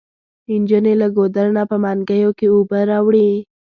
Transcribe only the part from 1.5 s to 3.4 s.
نه په منګيو کې اوبه راوړي.